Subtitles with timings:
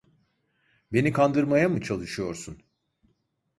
[0.91, 2.63] Beni kandırmaya mı çalışıyorsun?